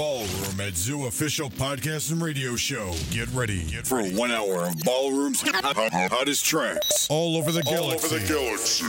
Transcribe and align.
Ballroom 0.00 0.58
at 0.62 0.74
Zoo 0.78 1.04
official 1.08 1.50
podcast 1.50 2.10
and 2.10 2.22
radio 2.22 2.56
show. 2.56 2.94
Get 3.10 3.28
ready 3.34 3.64
Get 3.64 3.86
for 3.86 4.02
one 4.02 4.30
hour 4.30 4.64
of 4.68 4.78
Ballroom's 4.82 5.42
hottest 5.42 6.42
tracks 6.46 7.06
all 7.10 7.36
over 7.36 7.52
the 7.52 7.62
All 7.66 7.74
galaxy. 7.74 8.06
over 8.16 8.18
the 8.18 8.26
galaxy. 8.32 8.86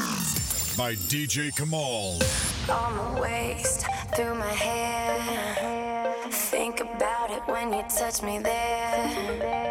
by 0.77 0.95
DJ 0.95 1.53
Kamal. 1.53 2.17
on 2.69 2.95
my 2.95 3.19
waist, 3.19 3.85
through 4.15 4.35
my 4.35 4.53
hair. 4.53 6.15
Think 6.31 6.79
about 6.79 7.29
it 7.31 7.41
when 7.45 7.73
you 7.73 7.83
touch 7.93 8.21
me 8.21 8.39
there. 8.39 9.70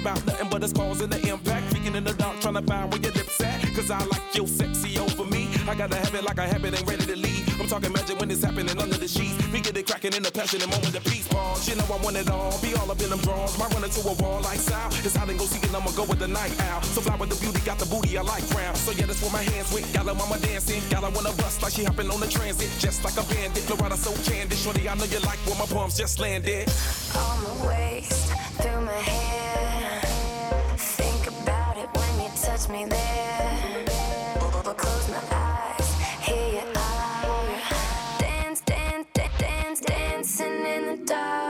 About 0.00 0.24
nothing 0.26 0.48
but 0.48 0.60
the 0.60 0.68
scars 0.68 1.00
and 1.00 1.12
the 1.12 1.20
impact. 1.28 1.72
Freaking 1.72 1.94
in 1.94 2.04
the 2.04 2.14
dark, 2.14 2.40
trying 2.40 2.54
to 2.54 2.62
find 2.62 2.90
where 2.90 3.00
your 3.00 3.12
lips 3.12 3.40
at. 3.40 3.60
Cause 3.74 3.90
I 3.90 4.02
like 4.04 4.34
your 4.34 4.46
sexy 4.46 4.98
over 4.98 5.24
me. 5.24 5.48
I 5.68 5.74
gotta 5.74 5.96
have 5.96 6.14
it 6.14 6.24
like 6.24 6.38
I 6.38 6.46
have 6.46 6.64
it, 6.64 6.74
ain't 6.74 6.88
ready 6.88 6.99
talking 7.70 7.92
magic 7.92 8.18
when 8.18 8.28
it's 8.32 8.42
happening 8.42 8.76
under 8.82 8.98
the 8.98 9.06
sheets. 9.06 9.38
We 9.52 9.60
get 9.60 9.76
it 9.76 9.86
cracking 9.86 10.12
in 10.12 10.24
the 10.24 10.32
passion 10.32 10.60
and 10.60 10.70
moment 10.72 10.90
of 10.90 11.04
peace. 11.04 11.28
Pause. 11.28 11.68
You 11.68 11.76
know 11.76 11.86
I 11.86 12.02
want 12.02 12.16
it 12.16 12.28
all. 12.28 12.50
Be 12.58 12.74
all 12.74 12.90
up 12.90 13.00
in 13.00 13.10
them 13.10 13.20
drawers. 13.20 13.56
My 13.58 13.66
run 13.68 13.84
into 13.84 14.00
a 14.02 14.14
wall 14.18 14.42
like 14.42 14.58
out. 14.74 14.90
It's 15.06 15.14
hot 15.14 15.30
and 15.30 15.38
go 15.38 15.46
seek 15.46 15.62
it, 15.62 15.70
I'ma 15.70 15.92
go 15.94 16.02
with 16.02 16.18
the 16.18 16.26
night 16.26 16.50
owl. 16.66 16.82
So 16.82 17.00
fly 17.00 17.14
with 17.14 17.30
the 17.30 17.38
beauty, 17.38 17.60
got 17.64 17.78
the 17.78 17.86
booty 17.86 18.18
I 18.18 18.22
like 18.22 18.42
round. 18.50 18.76
So 18.76 18.90
yeah, 18.90 19.06
that's 19.06 19.22
where 19.22 19.30
my 19.30 19.42
hands 19.42 19.72
went. 19.72 19.86
Got 19.94 20.08
a 20.08 20.14
mama 20.14 20.38
dancing. 20.38 20.82
Got 20.90 21.04
her 21.04 21.10
wanna 21.14 21.32
bust 21.38 21.62
like 21.62 21.72
she 21.72 21.84
hopping 21.84 22.10
on 22.10 22.18
the 22.18 22.26
transit. 22.26 22.70
Just 22.80 23.04
like 23.04 23.14
a 23.14 23.24
bandit. 23.30 23.62
Florida 23.62 23.96
so 23.96 24.10
candid. 24.26 24.58
Shorty, 24.58 24.88
I 24.88 24.94
know 24.98 25.04
you 25.04 25.20
like 25.20 25.38
when 25.46 25.56
my 25.56 25.66
palms 25.66 25.96
just 25.96 26.18
landed. 26.18 26.66
on 27.14 27.36
my 27.44 27.54
waist, 27.70 28.34
through 28.58 28.80
my 28.82 28.98
hair. 28.98 30.02
Think 30.76 31.22
about 31.38 31.78
it 31.78 31.88
when 31.94 32.12
you 32.18 32.30
touch 32.34 32.68
me 32.68 32.84
there. 32.86 33.86
Close 34.76 35.08
my 35.10 35.20
eyes, 35.32 35.88
hear 36.22 36.62
you 36.62 36.80
are. 36.80 36.89
gonna 40.90 41.04
die. 41.04 41.49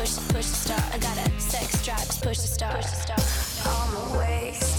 push, 0.00 0.16
push 0.28 0.46
the 0.46 0.56
start. 0.56 0.94
I 0.94 0.98
got 0.98 1.18
a 1.18 1.40
sex 1.40 1.84
drive, 1.84 2.08
push 2.22 2.38
the 2.38 2.48
start. 2.48 2.76
Push 2.76 2.90
the 3.06 4.18
way. 4.18 4.69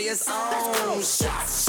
body 0.00 0.08
is 0.08 0.28
on. 0.28 1.02
Shots. 1.02 1.59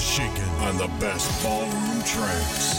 Shaken 0.00 0.48
on 0.60 0.78
the 0.78 0.88
best 0.98 1.42
ballroom 1.42 2.02
tracks. 2.04 2.69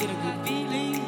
Get 0.00 0.10
a 0.10 0.14
good 0.14 0.46
feeling. 0.46 0.99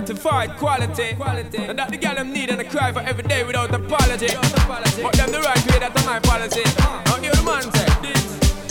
certified 0.00 0.56
quality. 0.56 1.14
quality. 1.14 1.58
And 1.64 1.78
that 1.78 1.90
the 1.90 1.96
girl 1.98 2.14
them 2.14 2.32
need 2.32 2.48
and 2.50 2.60
I 2.60 2.64
cry 2.64 2.92
for 2.92 3.00
every 3.00 3.24
day 3.24 3.44
without 3.44 3.74
apology. 3.74 4.26
Without 4.26 4.58
apology. 4.58 5.02
But 5.02 5.12
them 5.14 5.30
the 5.30 5.40
right 5.40 5.62
way, 5.70 5.78
that's 5.78 6.06
my 6.06 6.18
policy. 6.20 6.62
Uh. 6.78 7.02
Now 7.06 7.16
you 7.16 7.30
the 7.30 7.42
man 7.42 7.62
say, 7.74 7.86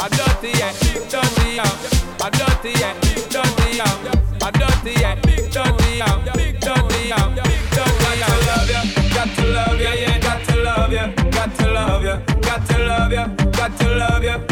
I 0.02 0.08
dirty 0.10 0.58
yeah, 0.58 0.72
dirty 1.14 1.56
yeah, 1.56 2.24
I'm 2.24 2.32
dirty 2.32 2.72
yeah, 2.82 2.94
dirty 3.30 3.78
yeah, 3.78 4.42
I'm 4.42 4.54
dirty 4.54 4.94
yeah, 5.02 5.16
dirty 5.54 5.98
yeah, 5.98 6.18
dirty 6.26 6.50
yeah, 6.50 6.66
dirty 6.66 7.10
yeah. 7.10 7.50
love 8.50 8.70
ya, 8.70 8.82
got 9.14 9.30
to 9.36 9.46
love 9.46 9.82
ya, 9.82 9.94
yeah, 9.94 10.20
got 10.20 10.44
to 10.48 10.56
love 10.64 10.94
ya, 10.94 11.08
got 11.32 11.56
to 11.58 11.72
love 11.72 12.04
ya, 12.04 12.18
got 12.42 12.66
to 12.68 12.78
love 12.80 13.14
ya, 13.14 13.28
got 13.52 13.78
to 13.78 13.96
love 13.96 14.24
ya. 14.24 14.49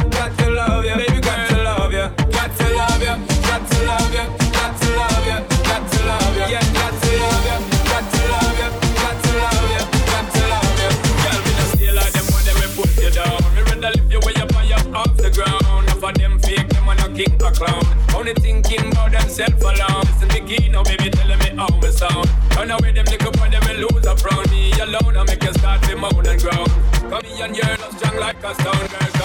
And 27.39 27.55
you're 27.55 27.67
years, 27.67 27.79
strong 27.97 28.17
like 28.17 28.43
a 28.43 28.53
stone 28.55 28.87
girl. 28.87 29.16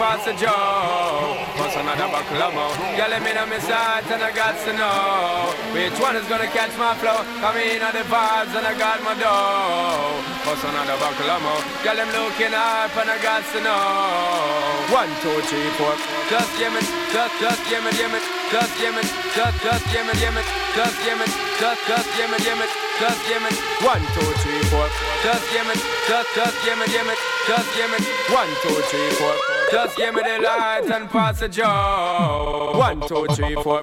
Pass 0.00 0.24
the 0.24 0.32
Joe. 0.32 1.36
What's 1.60 1.76
another 1.76 2.08
buckle 2.08 2.40
of 2.40 2.56
more? 2.56 2.72
Girl, 2.96 3.10
let 3.12 3.20
me 3.20 3.36
know 3.36 3.44
my 3.44 3.60
sight 3.60 4.08
and 4.08 4.24
I 4.24 4.32
got 4.32 4.56
to 4.64 4.72
know 4.72 5.52
which 5.76 5.92
one 6.00 6.16
is 6.16 6.24
gonna 6.24 6.48
catch 6.48 6.72
my 6.80 6.96
flow. 6.96 7.20
Come 7.44 7.60
in 7.60 7.84
on 7.84 7.92
the 7.92 8.04
vibes 8.08 8.52
and 8.56 8.64
I 8.64 8.72
got 8.80 8.96
my 9.04 9.12
dough. 9.20 10.24
What's 10.48 10.64
another 10.64 10.96
buckle 10.96 11.28
of 11.28 11.40
more? 11.44 11.60
Girl, 11.84 12.00
I'm 12.00 12.08
looking 12.16 12.56
up 12.56 12.96
and 12.96 13.12
I 13.12 13.16
got 13.20 13.44
to 13.52 13.60
know. 13.60 14.88
One, 14.88 15.12
two, 15.20 15.36
three, 15.52 15.68
four. 15.76 15.92
Just 16.32 16.48
me, 16.56 16.80
just, 17.12 17.34
just 17.36 17.60
give 17.68 17.84
me, 17.84 17.92
just 17.92 18.72
me, 18.96 19.04
just, 19.36 19.56
just 19.60 19.84
give 19.92 20.04
me, 20.08 20.16
just 20.16 20.96
me, 21.20 21.26
just, 21.60 21.80
just 21.84 22.08
give 22.16 22.28
me, 22.32 22.38
just 22.40 23.20
me. 23.44 23.52
One, 23.84 24.04
two, 24.16 24.30
three, 24.40 24.59
four. 24.70 24.86
Just 25.22 25.44
give 25.52 25.66
me, 25.66 25.74
just, 26.06 26.28
just 26.34 26.56
give 26.64 26.78
me, 26.78 26.86
give 26.86 27.06
me, 27.06 27.14
just 27.46 27.68
give 27.74 27.90
me. 27.90 27.98
One, 28.32 28.48
two, 28.62 28.76
three, 28.88 29.10
four. 29.18 29.34
Just 29.70 29.96
give 29.96 30.14
me 30.14 30.22
the 30.22 30.38
light 30.42 30.90
and 30.90 31.10
pass 31.10 31.40
the 31.40 31.48
joe. 31.48 32.72
One, 32.74 33.00
two, 33.06 33.26
three, 33.34 33.54
four. 33.56 33.82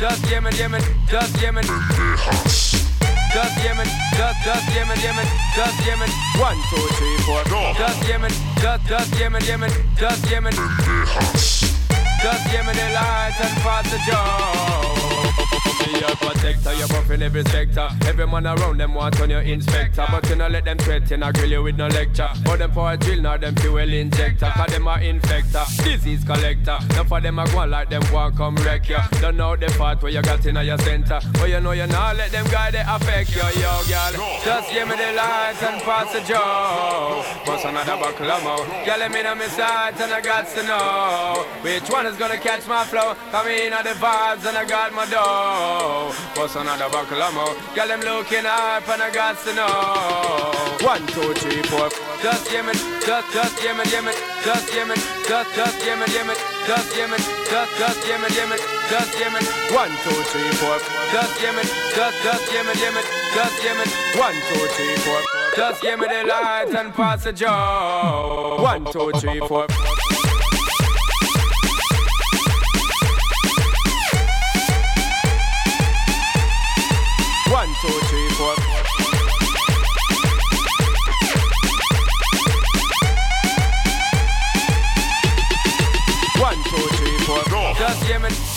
das 0.00 0.18
Yemen, 0.30 0.52
Yemen, 0.56 0.82
das 1.10 1.30
Yemen. 1.42 1.64
Das 3.34 3.64
Yemen, 3.64 3.86
das, 4.16 4.36
das 4.44 4.74
Yemen, 4.74 4.96
Yemen, 5.00 5.26
das 5.56 5.86
Yemen. 5.86 6.10
One, 6.40 6.56
two, 6.70 6.76
three, 6.96 7.18
four. 7.24 7.42
Das 7.76 8.08
Yemen, 8.08 8.32
das, 8.62 8.80
das 8.88 9.20
Yemen, 9.20 9.42
Yemen, 9.44 9.70
das 9.98 10.30
Yemen. 10.30 10.54
Das 12.22 12.52
Yemen, 12.52 12.74
the 12.74 12.92
lights 12.94 13.40
and 13.40 13.58
fast 13.62 13.90
the 13.90 13.98
job. 14.10 14.97
Be 15.84 16.00
your 16.00 16.16
protector, 16.16 16.74
you're 16.74 16.88
buff 16.88 17.10
in 17.10 17.22
every 17.22 17.44
sector. 17.44 17.88
Every 18.06 18.26
man 18.26 18.46
around 18.46 18.78
them 18.78 18.94
want 18.94 19.20
on 19.20 19.30
your 19.30 19.40
inspector. 19.40 20.04
But 20.10 20.28
you 20.28 20.36
know 20.36 20.48
let 20.48 20.64
them 20.64 20.78
threaten, 20.78 21.22
I 21.22 21.32
grill 21.32 21.50
you 21.50 21.62
with 21.62 21.76
no 21.76 21.86
lecture. 21.88 22.28
For 22.44 22.56
them 22.56 22.72
for 22.72 22.92
a 22.92 22.96
drill, 22.96 23.22
now 23.22 23.36
them 23.36 23.54
fuel 23.56 23.78
injector. 23.78 24.50
Cause 24.54 24.70
them 24.70 24.88
are 24.88 24.98
infector, 24.98 25.64
disease 25.84 26.24
collector. 26.24 26.78
Now 26.90 27.04
for 27.04 27.20
them 27.20 27.38
I 27.38 27.46
go 27.52 27.64
like 27.64 27.90
them 27.90 28.02
want 28.12 28.36
come 28.36 28.56
wreck 28.56 28.88
you. 28.88 28.98
Don't 29.20 29.36
know 29.36 29.56
the 29.56 29.66
part 29.78 30.02
where 30.02 30.12
you 30.12 30.22
got 30.22 30.44
in 30.46 30.56
your 30.56 30.78
center. 30.78 31.20
But 31.34 31.48
you 31.48 31.60
know 31.60 31.72
you 31.72 31.86
not 31.86 32.16
let 32.16 32.32
them 32.32 32.46
guy 32.50 32.70
they 32.70 32.84
affect 32.86 33.34
you, 33.34 33.42
yo 33.60 33.72
girl. 33.88 34.40
Just 34.44 34.72
give 34.72 34.88
me 34.88 34.96
the 34.96 35.12
light 35.12 35.62
and 35.62 35.80
pass 35.82 36.12
the 36.12 36.20
joe. 36.20 37.24
Bust 37.46 37.64
another 37.64 37.96
buckle 37.96 38.30
of 38.30 38.42
more. 38.42 38.66
Girl, 38.84 38.98
let 38.98 39.10
me 39.12 39.22
know 39.22 39.34
my 39.34 39.46
sight 39.46 40.00
and 40.00 40.12
I 40.12 40.20
got 40.20 40.46
to 40.48 40.62
know 40.64 41.46
which 41.62 41.88
one 41.88 42.06
is 42.06 42.16
gonna 42.16 42.38
catch 42.38 42.66
my 42.66 42.84
flow. 42.84 43.14
Come 43.30 43.46
in 43.48 43.72
on 43.72 43.84
the 43.84 43.90
vibes 43.90 44.46
and 44.46 44.56
I 44.56 44.64
got 44.64 44.92
my 44.92 45.06
dough. 45.06 45.27
Bust 46.34 46.56
another 46.56 46.88
buckle 46.88 47.20
of 47.20 47.34
more. 47.34 47.54
Girl, 47.74 47.88
them 47.88 48.00
looking 48.00 48.46
up 48.46 48.86
and 48.88 49.02
I 49.02 49.10
got 49.10 49.36
to 49.42 49.52
know. 49.58 50.86
One, 50.86 51.04
two, 51.10 51.34
three, 51.34 51.62
four. 51.66 51.90
Just 52.22 52.50
give 52.50 52.64
me, 52.64 52.72
just, 53.02 53.26
just 53.34 53.54
give 53.60 53.76
me, 53.76 53.84
give 53.90 54.04
me, 54.04 54.12
just 54.46 54.70
give 54.70 54.86
me, 54.86 54.94
just, 55.26 55.50
just 55.54 55.76
give 55.82 55.98
me, 55.98 56.06
give 56.06 56.26
me, 56.26 56.34
just 56.66 56.94
give 56.94 57.10
me, 57.10 57.18
just, 57.50 57.72
just 57.78 57.98
give 58.06 58.20
me, 58.22 58.28
give 58.30 58.48
me, 58.48 58.56
just 58.86 59.10
give 59.18 59.32
me. 59.34 59.40
One, 59.74 59.90
two, 60.06 60.18
three, 60.30 60.52
four. 60.62 60.78
Just 61.10 61.34
give 61.40 61.54
me, 61.58 61.62
just, 61.94 62.16
just 62.22 62.44
give 62.52 62.66
me, 62.66 62.72
give 62.78 62.94
me, 62.94 63.02
just 63.34 63.56
give 63.58 63.76
me. 63.76 63.86
One, 64.14 64.38
two, 64.48 64.64
three, 64.78 64.96
four. 65.02 65.20
Just 65.56 65.82
give 65.82 65.98
me 65.98 66.06
the 66.06 66.22
light 66.22 66.70
and 66.70 66.94
pass 66.94 67.24
the 67.24 67.32
joe. 67.32 68.58
One, 68.60 68.84
two, 68.92 69.10
three, 69.18 69.40
four. 69.40 69.66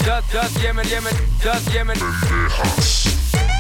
das, 0.06 0.24
das 0.32 0.62
Jemen, 0.62 0.86
Yemen, 0.88 1.14
das 1.44 1.74
Yemen. 1.74 1.98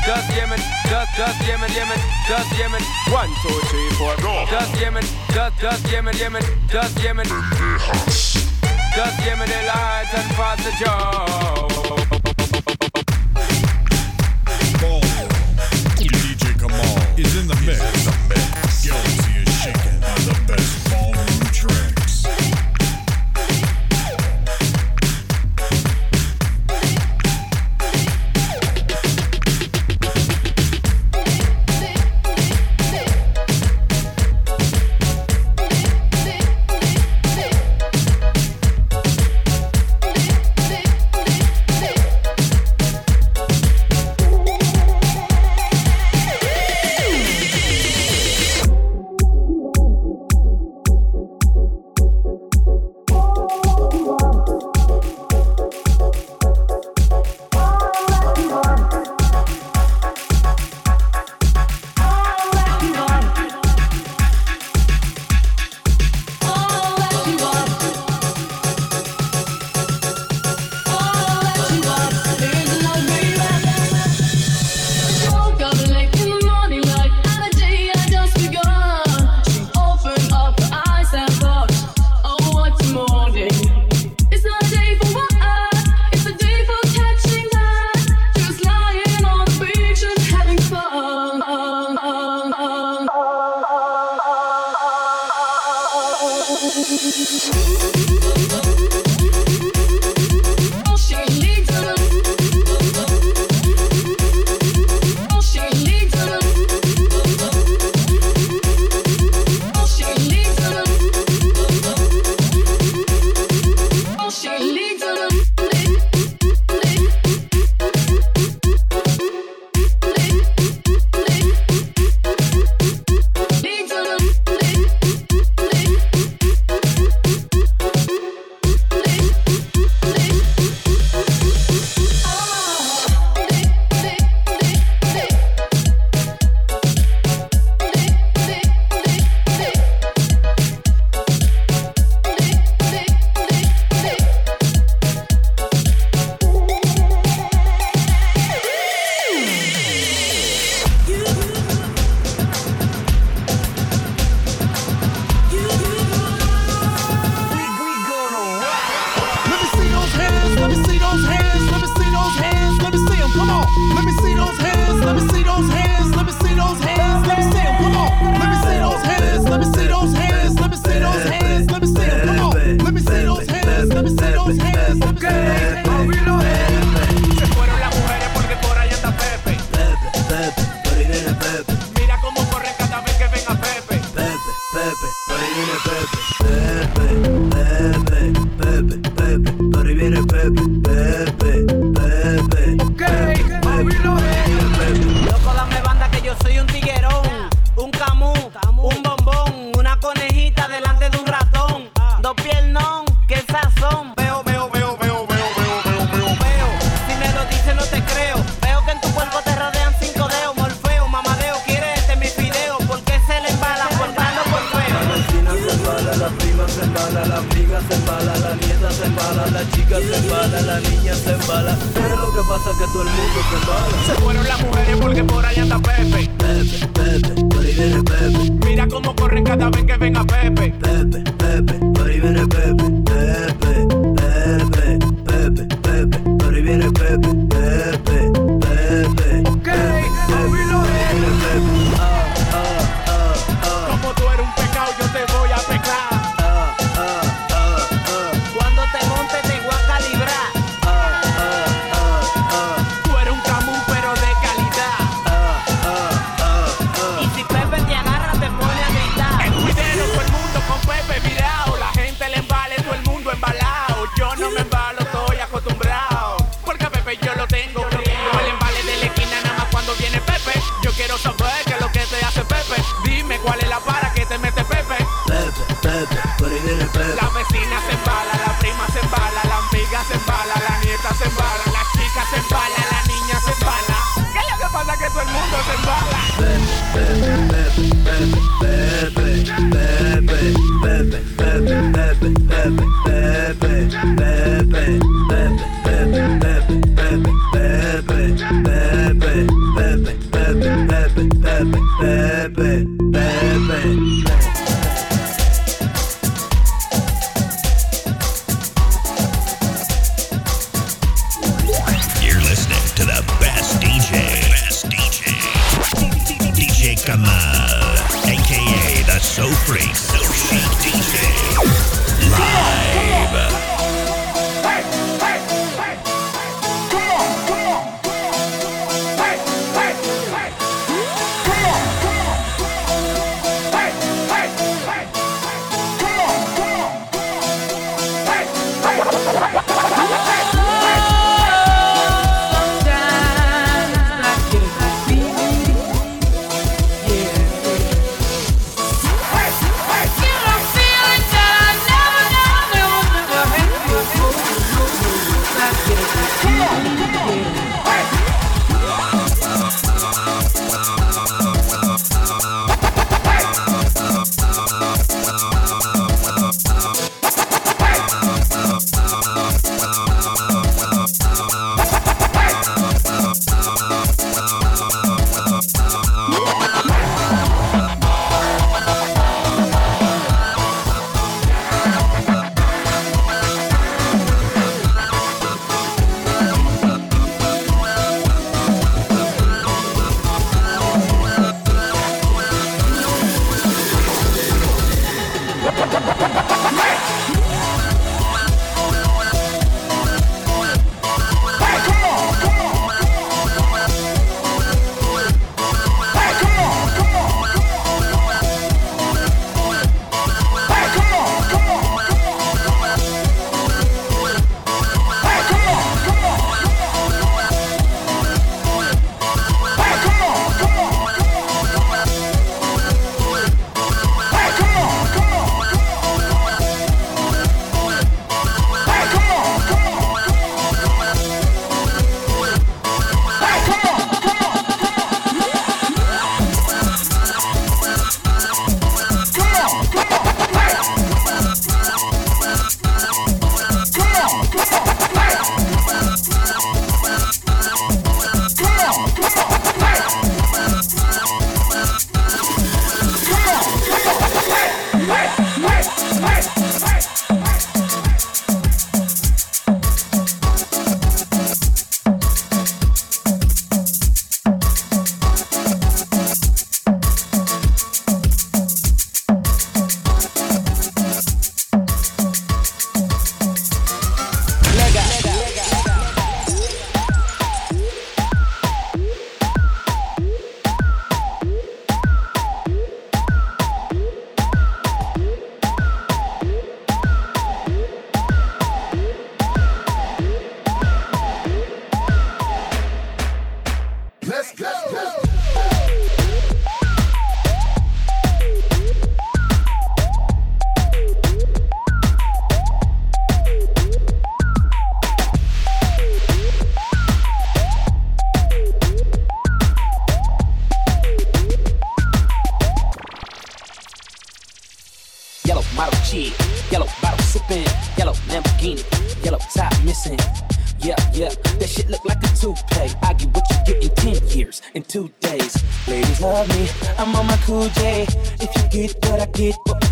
Das 0.06 0.36
Yemen, 0.36 0.60
das, 0.90 1.08
das 1.16 1.36
Jemen, 1.48 1.70
Yemen, 1.70 2.00
das 2.28 2.58
Yemen. 2.58 2.82
One, 3.12 3.30
two, 3.42 3.60
three, 3.70 3.92
four. 3.98 4.16
Das 4.50 4.80
Yemen, 4.80 5.04
das, 5.34 5.54
das 5.62 5.92
Jemen, 5.92 6.14
Yemen, 6.18 6.44
das 6.72 6.92
Yemen. 7.04 7.28
Das 8.96 9.26
Yemen, 9.26 9.48
der 9.48 9.64
Leid, 9.64 10.08
dann 10.12 10.30
fasse 10.36 10.70
Joe. 10.80 11.71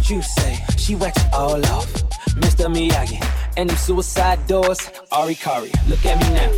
What 0.10 0.16
you 0.16 0.22
say? 0.24 0.57
She 0.78 0.95
wax 0.95 1.24
it 1.24 1.34
all 1.34 1.64
off, 1.68 1.93
Mr. 2.41 2.66
Miyagi. 2.74 3.24
And 3.57 3.70
them 3.70 3.78
suicide 3.78 4.39
doors, 4.47 4.80
Ari 5.12 5.36
Kari. 5.36 5.72
Look 5.88 6.03
at 6.05 6.18
me 6.20 6.34
now, 6.34 6.51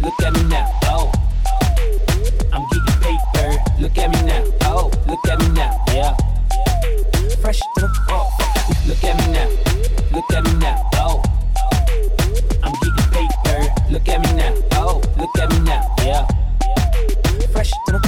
look 0.00 0.22
at 0.22 0.32
me 0.32 0.42
now, 0.44 0.80
oh. 0.84 1.12
I'm 2.52 2.64
getting 2.72 3.00
paper, 3.04 3.48
look 3.80 3.98
at 3.98 4.10
me 4.10 4.22
now, 4.22 4.44
oh. 4.62 4.90
Look 5.08 5.26
at 5.28 5.38
me 5.40 5.48
now, 5.48 5.84
yeah. 5.88 6.16
Fresh 7.42 7.60
to 7.60 7.80
the 7.82 7.88
oh. 8.08 8.30
Look 8.86 9.04
at 9.04 9.16
me 9.18 9.32
now, 9.32 9.48
look 10.12 10.32
at 10.32 10.44
me 10.44 10.54
now, 10.54 10.90
oh. 10.94 11.22
I'm 12.62 12.72
getting 12.80 13.10
paper. 13.12 13.36
Look 13.90 14.08
at 14.08 14.20
me 14.20 14.32
now. 14.36 14.54
Oh, 14.72 15.00
look 15.16 15.38
at 15.38 15.50
me 15.50 15.60
now. 15.60 15.94
Yeah. 16.00 16.26
Fresh 17.52 17.70
to 17.86 17.92
the 17.92 18.05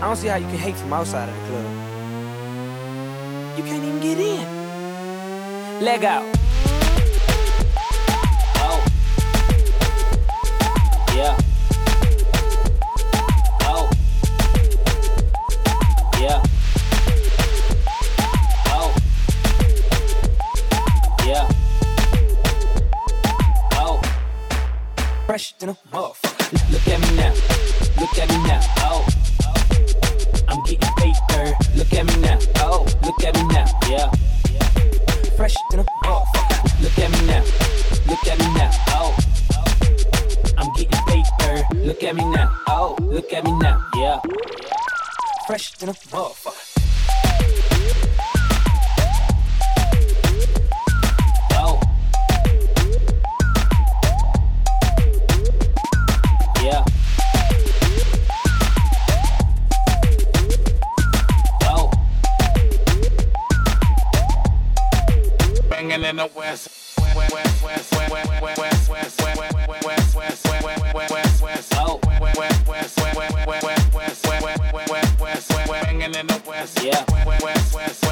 I 0.00 0.02
don't 0.02 0.16
see 0.16 0.28
how 0.28 0.36
you 0.36 0.46
can 0.46 0.58
hate 0.58 0.76
from 0.76 0.92
outside 0.92 1.30
of 1.30 1.34
the 1.34 1.40
club. 1.48 1.64
You 3.56 3.64
can't 3.64 3.84
even 3.84 4.00
get 4.00 4.18
in. 4.18 4.46
Leg 5.82 6.04
out. 6.04 6.37
Fresh 35.38 35.54
to 35.70 35.76
the 35.76 35.84
motherfucker. 36.02 36.82
Look 36.82 36.98
at 36.98 37.12
me 37.12 37.26
now. 37.28 37.44
Look 38.08 38.26
at 38.26 38.38
me 38.40 38.54
now. 38.54 38.70
Oh. 38.88 39.16
I'm 40.58 40.72
getting 40.72 40.98
paper. 41.06 41.76
Look 41.76 42.02
at 42.02 42.16
me 42.16 42.24
now. 42.24 42.50
Oh, 42.66 42.96
look 43.00 43.32
at 43.32 43.44
me 43.44 43.52
now. 43.52 43.80
Yeah. 43.94 44.18
Fresh 45.46 45.74
to 45.74 45.86
the 45.86 45.92
motherfucker. 45.92 46.67
the 66.18 66.26
west. 66.34 66.78
Yeah. 76.82 78.07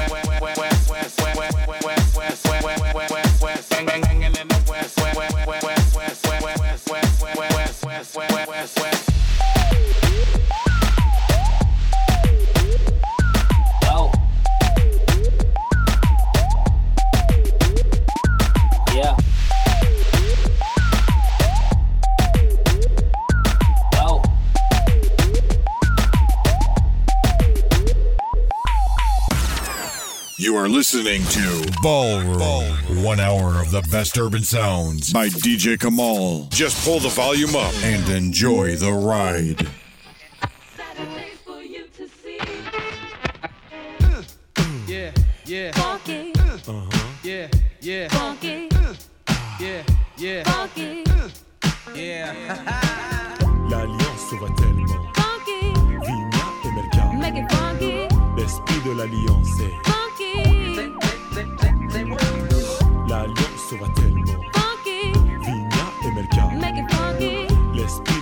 Best 33.97 34.19
urban 34.19 34.43
sounds 34.43 35.11
by 35.11 35.27
DJ 35.27 35.79
Kamal. 35.79 36.47
Just 36.51 36.85
pull 36.85 36.99
the 36.99 37.09
volume 37.09 37.55
up 37.55 37.73
and 37.83 38.07
enjoy 38.09 38.75
the 38.75 38.91
ride. 38.91 39.56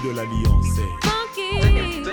De 0.06 0.12
l'alliance 0.12 0.66
est. 0.78 0.93
funky. 1.08 2.03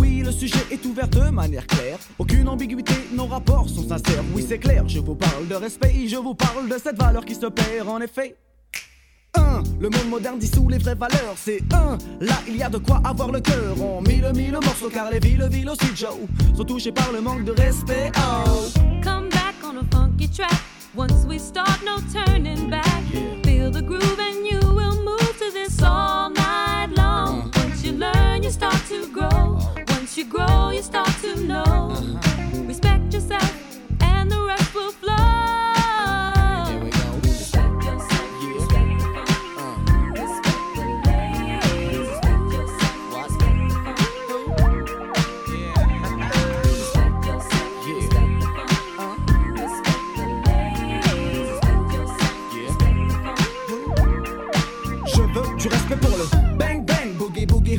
Oui, 0.00 0.22
le 0.24 0.32
sujet 0.32 0.64
est 0.70 0.84
ouvert 0.84 1.08
de 1.08 1.30
manière 1.30 1.66
claire. 1.66 1.98
Aucune 2.18 2.48
ambiguïté, 2.48 2.94
nos 3.12 3.26
rapports 3.26 3.68
sont 3.68 3.86
sincères. 3.86 4.24
Oui, 4.34 4.44
c'est 4.46 4.58
clair, 4.58 4.88
je 4.88 4.98
vous 4.98 5.14
parle 5.14 5.46
de 5.48 5.54
respect, 5.54 6.08
je 6.08 6.16
vous 6.16 6.34
parle 6.34 6.68
de 6.68 6.76
cette 6.78 6.98
valeur 6.98 7.24
qui 7.24 7.34
se 7.34 7.46
perd 7.46 7.88
en 7.88 8.00
effet. 8.00 8.36
1. 9.34 9.62
Le 9.80 9.88
monde 9.88 10.08
moderne 10.08 10.38
dissout 10.38 10.68
les 10.68 10.78
vraies 10.78 10.94
valeurs. 10.94 11.34
C'est 11.36 11.60
1. 11.72 11.98
Là, 12.20 12.34
il 12.48 12.56
y 12.56 12.62
a 12.62 12.68
de 12.68 12.78
quoi 12.78 13.00
avoir 13.04 13.30
le 13.30 13.40
cœur. 13.40 13.80
On 13.80 14.02
mille 14.02 14.30
mille 14.34 14.52
morceaux 14.52 14.90
car 14.90 15.10
les 15.10 15.20
villes, 15.20 15.46
villes 15.50 15.70
aussi, 15.70 15.94
Joe, 15.94 16.18
sont 16.56 16.64
touchées 16.64 16.92
par 16.92 17.12
le 17.12 17.20
manque 17.20 17.44
de 17.44 17.52
respect. 17.52 18.10
Oh. 18.16 18.68
Come 19.02 19.28
back 19.28 19.54
on 19.64 19.76
a 19.78 19.84
funky 19.90 20.28
track. 20.28 20.50
Once 20.94 21.24
we 21.26 21.38
start, 21.38 21.80
no 21.84 21.96
turning 22.12 22.68
back. 22.68 23.02
Feel 23.44 23.70
the 23.70 23.82
groove 23.82 24.18
and 24.18 24.44
you 24.44 24.81
to 25.42 25.50
this 25.50 25.82
all 25.82 26.30
night 26.30 26.90
long. 26.96 27.50
Once 27.56 27.82
you 27.84 27.92
learn, 27.92 28.42
you 28.42 28.50
start 28.50 28.80
to 28.88 29.06
grow. 29.12 29.58
Once 29.88 30.16
you 30.16 30.24
grow, 30.24 30.70
you 30.70 30.82
start 30.82 31.10
to 31.20 31.34
know. 31.40 31.96
Respect 32.66 33.12
yourself, 33.12 33.80
and 34.00 34.30
the 34.30 34.40
rest 34.40 34.72
will 34.74 34.92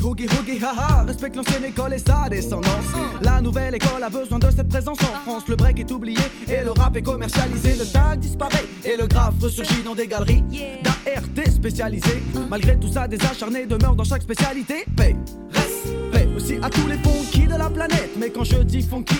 boogie, 0.00 0.26
hoogie 0.26 0.38
hoogie, 0.38 0.58
haha. 0.62 1.04
Respecte 1.04 1.36
l'ancienne 1.36 1.64
école 1.64 1.94
et 1.94 1.98
sa 1.98 2.28
descendance. 2.28 2.86
La 3.20 3.40
nouvelle 3.40 3.74
école 3.74 4.02
a 4.02 4.10
besoin 4.10 4.38
de 4.38 4.50
cette 4.50 4.68
présence 4.68 4.98
en 5.02 5.20
France. 5.24 5.44
Le 5.48 5.56
break 5.56 5.80
est 5.80 5.90
oublié 5.90 6.20
et 6.48 6.64
le 6.64 6.70
rap 6.72 6.96
est 6.96 7.02
commercialisé. 7.02 7.74
Le 7.78 7.86
tag 7.86 8.20
disparaît 8.20 8.64
et 8.84 8.96
le 8.96 9.06
graphe 9.06 9.34
ressurgit 9.40 9.82
dans 9.82 9.94
des 9.94 10.06
galeries 10.06 10.42
d'ART 10.82 11.46
spécialisées. 11.50 12.22
Malgré 12.48 12.78
tout 12.78 12.92
ça, 12.92 13.08
des 13.08 13.22
acharnés 13.24 13.66
demeurent 13.66 13.96
dans 13.96 14.04
chaque 14.04 14.22
spécialité. 14.22 14.84
Paix, 14.96 15.16
respect 15.52 16.28
aussi 16.36 16.56
à 16.62 16.70
tous 16.70 16.86
les 16.86 16.98
funky 16.98 17.46
de 17.46 17.56
la 17.56 17.70
planète. 17.70 18.10
Mais 18.18 18.30
quand 18.30 18.44
je 18.44 18.56
dis 18.62 18.82
funky, 18.82 19.16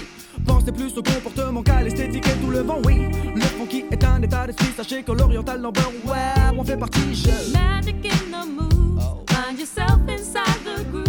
Pensez 0.46 0.72
plus 0.72 0.94
au 0.98 1.02
comportement 1.02 1.62
qu'à 1.62 1.80
l'esthétique 1.80 2.26
et 2.26 2.44
tout 2.44 2.50
le 2.50 2.58
vent, 2.58 2.78
oui. 2.84 3.08
Le 3.34 3.40
funky 3.40 3.84
est 3.90 4.04
un 4.04 4.20
état 4.20 4.46
d'esprit, 4.46 4.66
sachez 4.76 5.02
que 5.02 5.12
l'oriental 5.12 5.58
number, 5.58 5.90
ouais, 6.04 6.58
on 6.58 6.62
fait 6.62 6.76
partie, 6.76 7.14
je. 7.14 7.52
Magic 7.56 8.04
in 8.04 8.30
the 8.30 8.46
moves. 8.46 9.33
Find 9.54 9.60
yourself 9.60 10.08
inside 10.08 10.64
the 10.64 10.82
grooves. 10.90 11.03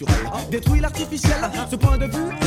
Naturel, 0.00 0.30
détruis 0.50 0.80
l'artificiel. 0.80 1.36
Ce 1.70 1.76
point 1.76 1.96
de 1.96 2.04
vue 2.06 2.45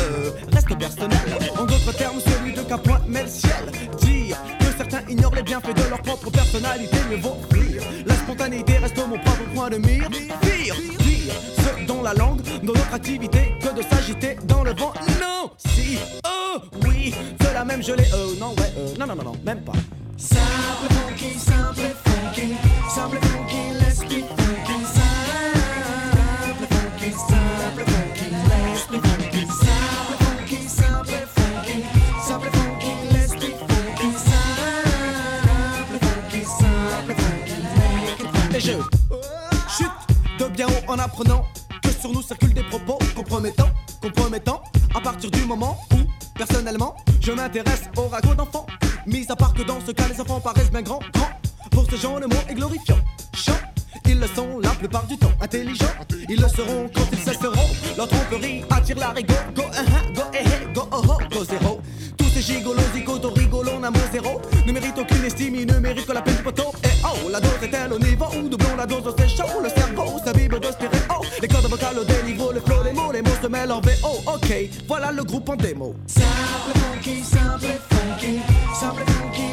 la 67.28 67.40
dose 67.40 67.52
est-elle 67.64 67.94
au 67.94 68.00
niveau 68.00 68.26
où 68.38 68.48
doublons 68.48 68.76
la 68.78 68.86
dose, 68.86 69.14
c'est 69.18 69.28
chaud. 69.28 69.62
Le 69.62 69.70
cerveau 69.70 70.20
s'abîme 70.24 70.60
de 70.60 70.68
stéréo. 70.68 71.22
Les 71.42 71.48
cordes 71.48 71.70
vocales 71.70 72.00
au 72.00 72.04
déniveau, 72.04 72.52
le 72.52 72.60
flow, 72.62 72.84
les 72.84 72.94
mots, 72.94 73.12
les 73.12 73.22
mots 73.22 73.38
se 73.42 73.48
mêlent 73.48 73.72
en 73.72 73.82
VO. 73.82 74.22
Ok, 74.28 74.54
voilà 74.88 75.12
le 75.12 75.24
groupe 75.24 75.50
en 75.50 75.56
démo. 75.56 75.96
Simple 76.08 76.80
funky, 76.80 77.24
simple 77.24 77.80
funky, 77.90 78.40
simple 78.80 79.04
funky, 79.06 79.49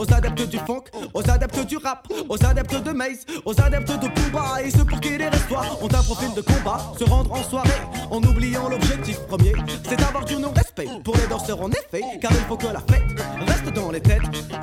aux 0.00 0.12
adeptes 0.14 0.48
du 0.48 0.56
funk, 0.58 0.84
aux 1.12 1.30
adeptes 1.30 1.66
du 1.66 1.76
rap, 1.76 2.08
aux 2.30 2.42
adeptes 2.44 2.82
de 2.82 2.90
Maze, 2.90 3.26
aux 3.44 3.60
adeptes 3.60 3.92
de 4.00 4.08
Pooba 4.08 4.62
et 4.64 4.70
ceux 4.70 4.84
pour 4.84 4.98
qui 4.98 5.18
les 5.18 5.28
restoirs 5.28 5.76
ont 5.82 5.88
un 5.88 6.02
profil 6.02 6.32
de 6.34 6.40
combat. 6.40 6.80
Se 6.98 7.04
rendre 7.04 7.30
en 7.32 7.42
soirée 7.42 7.82
en 8.10 8.22
oubliant 8.22 8.68
l'objectif 8.70 9.18
premier, 9.28 9.52
c'est 9.86 10.00
avoir 10.02 10.24
du 10.24 10.36
non-respect 10.36 10.88
pour 11.04 11.14
les 11.16 11.26
danseurs 11.26 11.60
en 11.60 11.70
effet, 11.70 12.02
car 12.20 12.32
il 12.32 12.46
faut 12.48 12.56
que 12.56 12.68
la 12.68 12.80
fête 12.80 13.02
reste 13.46 13.74
dans 13.74 13.90
les 13.90 14.00
têtes. 14.00 14.22
Ah, 14.52 14.60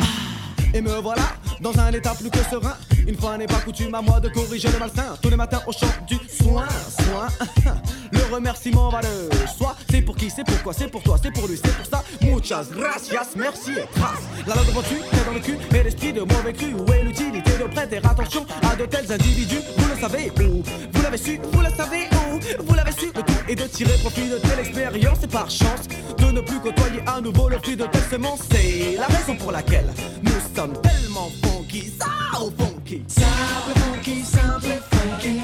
Et 0.73 0.81
me 0.81 0.99
voilà 1.01 1.23
dans 1.61 1.77
un 1.79 1.91
état 1.91 2.15
plus 2.15 2.31
que 2.31 2.39
serein. 2.49 2.75
Une 3.07 3.15
fois 3.15 3.37
n'est 3.37 3.47
pas 3.47 3.59
coutume 3.59 3.93
à 3.93 4.01
moi 4.01 4.19
de 4.19 4.29
corriger 4.29 4.69
le 4.71 4.79
malsain. 4.79 5.15
Tous 5.21 5.29
les 5.29 5.35
matins 5.37 5.61
au 5.67 5.71
chant 5.71 5.87
du 6.07 6.17
soin, 6.29 6.67
soin. 6.99 7.27
Le 8.11 8.33
remerciement 8.33 8.89
va 8.89 9.01
de 9.01 9.47
soi. 9.57 9.75
Pour 10.07 10.15
qui, 10.15 10.29
c'est 10.29 10.45
pourquoi, 10.45 10.71
c'est 10.71 10.87
pour 10.87 11.03
toi, 11.03 11.17
c'est 11.21 11.31
pour 11.31 11.49
lui, 11.49 11.59
c'est 11.61 11.75
pour 11.75 11.85
ça. 11.85 12.01
Muchas 12.21 12.67
gracias, 12.71 13.27
merci 13.35 13.71
et 13.71 13.99
trace. 13.99 14.23
La 14.47 14.55
langue 14.55 14.67
devant 14.67 14.81
tu, 14.81 14.95
t'es 14.95 15.25
dans 15.25 15.33
le 15.33 15.39
cul, 15.41 15.57
mais 15.69 15.83
l'esprit 15.83 16.13
de 16.13 16.21
mauvais 16.21 16.53
cru. 16.53 16.73
Où 16.73 16.93
est 16.93 17.03
l'utilité 17.03 17.51
de 17.59 17.65
prêter 17.65 17.97
attention 17.97 18.45
à 18.63 18.77
de 18.77 18.85
tels 18.85 19.11
individus? 19.11 19.59
Vous 19.77 19.89
le 19.93 19.99
savez 19.99 20.31
où? 20.39 20.63
Vous 20.93 21.01
l'avez 21.03 21.17
su, 21.17 21.41
vous 21.51 21.59
le 21.59 21.69
savez 21.75 22.07
où? 22.13 22.39
Vous 22.65 22.73
l'avez 22.73 22.93
su, 22.93 23.07
le 23.07 23.21
tout 23.21 23.33
est 23.49 23.55
de 23.55 23.63
tirer 23.63 23.97
profit 23.97 24.29
de 24.29 24.37
telle 24.37 24.59
expérience 24.59 25.17
et 25.23 25.27
par 25.27 25.49
chance 25.49 25.89
de 26.17 26.31
ne 26.31 26.39
plus 26.39 26.61
côtoyer 26.61 27.01
à 27.05 27.19
nouveau 27.19 27.49
le 27.49 27.57
fruit 27.57 27.75
de 27.75 27.85
telle 27.87 28.07
semence. 28.09 28.39
C'est 28.49 28.95
la 28.97 29.07
raison 29.07 29.35
pour 29.35 29.51
laquelle 29.51 29.93
nous 30.23 30.55
sommes 30.55 30.81
tellement 30.81 31.29
funky, 31.43 31.91
ça 31.99 32.39
au 32.39 32.49
funky, 32.51 33.03
simple 33.09 33.77
funky, 33.77 34.23
simple 34.23 34.81
funky, 34.89 35.41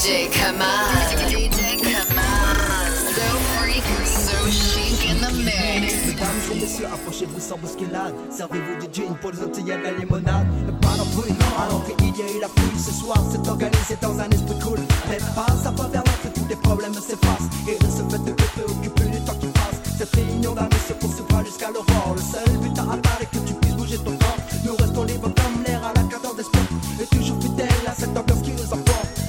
DJ 0.00 0.30
Kamal. 0.32 0.96
DJ 1.28 1.76
Kamal. 1.76 2.88
So 3.12 3.26
freak, 3.60 3.84
so 4.08 4.48
chic 4.48 5.10
in 5.10 5.20
the 5.20 5.30
mix. 5.44 5.92
Mesdames 6.06 6.40
et 6.52 6.54
messieurs, 6.54 6.86
approchez-vous 6.86 7.38
sans 7.38 7.58
bousculade. 7.58 8.14
Servez-vous 8.30 8.80
du 8.80 8.88
gin 8.90 9.14
pour 9.20 9.30
les 9.30 9.42
autres, 9.42 9.58
il 9.58 9.66
y 9.66 9.72
a 9.72 9.76
de 9.76 9.82
la 9.82 9.92
limonade. 9.92 10.46
Le 10.66 10.72
pas 10.72 10.96
d'embrouille, 10.96 11.36
à 11.58 11.68
l'entrée 11.68 11.94
il 12.00 12.16
y 12.16 12.22
a 12.22 12.32
eu 12.34 12.40
la 12.40 12.48
fouille. 12.48 12.80
Ce 12.80 12.92
soir, 12.92 13.18
c'est 13.30 13.46
organisé 13.46 13.98
dans 14.00 14.18
un 14.18 14.30
esprit 14.30 14.58
cool. 14.60 14.80
Mais 15.10 15.18
passe 15.36 15.66
à 15.66 15.72
pas 15.72 15.88
vers 15.88 16.02
l'entrée, 16.02 16.32
tous 16.34 16.48
les 16.48 16.56
problèmes 16.56 16.94
s'effacent. 16.94 17.50
Et 17.68 17.76
de 17.76 17.90
ce 17.90 18.00
fait 18.08 18.24
de 18.24 18.32
te 18.32 18.42
préoccuper 18.56 19.04
du 19.04 19.20
temps 19.20 19.36
qui 19.38 19.48
passe. 19.48 19.84
Cette 19.98 20.14
réunion 20.14 20.54
d'amis 20.54 20.80
se 20.88 20.94
poursuivra 20.94 21.44
jusqu'à 21.44 21.68
l'aurore. 21.68 22.16
Le 22.16 22.22
seul 22.22 22.56
but 22.56 22.78
à 22.78 22.84
atteindre 22.84 23.20
est 23.20 23.36
que 23.36 23.44
tu 23.46 23.52
puisses 23.52 23.76
bouger 23.76 23.98
ton 23.98 24.16
corps. 24.16 24.40
Nous 24.64 24.76
restons 24.76 25.04
libres 25.04 25.28
comme 25.28 25.62
l'air 25.62 25.84
à 25.84 25.92
la 25.92 26.08
cadence 26.08 26.36
des 26.36 26.44
sports. 26.44 26.72
Et 27.02 27.06
toujours 27.14 27.36
fidèles 27.42 27.84
à 27.86 27.92
cette 27.92 28.16
ambiance 28.16 28.40
qui 28.40 28.52
nous 28.52 28.72
emporte. 28.72 29.19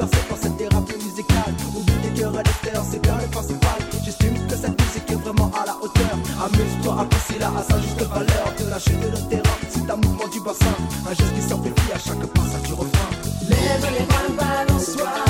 Bercer 0.00 0.16
par 0.30 0.38
cette 0.38 0.56
thérapie 0.56 0.96
musicale. 0.96 1.54
Oublie 1.76 1.92
tes 2.02 2.20
cœurs 2.20 2.32
et 2.32 2.42
l'estère, 2.42 2.82
c'est 2.90 3.02
bien 3.02 3.18
le 3.20 3.28
principal. 3.28 3.78
J'estime 4.02 4.46
que 4.46 4.56
cette 4.56 4.80
musique 4.80 5.10
est 5.10 5.14
vraiment 5.14 5.50
à 5.60 5.66
la 5.66 5.76
hauteur. 5.76 6.16
Amuse-toi, 6.42 7.00
apprécie-la 7.00 7.48
à 7.48 7.62
sa 7.62 7.78
juste 7.82 8.00
valeur. 8.08 8.54
De 8.58 8.70
lâcher 8.70 8.96
de 8.96 9.08
le 9.10 9.28
terrain, 9.28 9.56
c'est 9.68 9.90
un 9.90 9.96
mouvement 9.96 10.28
du 10.28 10.40
bassin. 10.40 10.74
Un 11.06 11.12
geste 11.12 11.34
qui 11.34 11.42
s'amplifie 11.42 11.92
à 11.94 11.98
chaque 11.98 12.26
passage 12.32 12.62
du 12.62 12.72
refrain. 12.72 13.10
Lève 13.46 13.86
les 13.92 14.06
mains, 14.06 14.36
balance-toi 14.38 15.29